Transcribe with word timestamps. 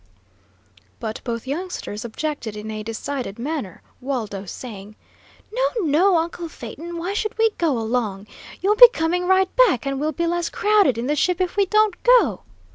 But 0.99 1.21
both 1.23 1.45
youngsters 1.45 2.03
objected 2.03 2.57
in 2.57 2.71
a 2.71 2.81
decided 2.81 3.37
manner, 3.37 3.83
Waldo 4.01 4.45
saying: 4.45 4.95
"No, 5.53 5.67
no, 5.85 6.17
uncle 6.17 6.49
Phaeton! 6.49 6.97
Why 6.97 7.13
should 7.13 7.37
we 7.37 7.51
go 7.59 7.77
along? 7.77 8.25
You'll 8.63 8.75
be 8.75 8.89
coming 8.89 9.27
right 9.27 9.55
back, 9.67 9.85
and 9.85 9.99
will 9.99 10.11
be 10.11 10.25
less 10.25 10.49
crowded 10.49 10.97
in 10.97 11.05
the 11.05 11.15
ship 11.15 11.39
if 11.39 11.55
we 11.55 11.67
don't 11.67 12.01
go." 12.01 12.41